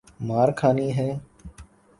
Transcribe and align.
مار 0.27 0.49
کھانی 0.51 0.89
ہے؟ 0.97 1.09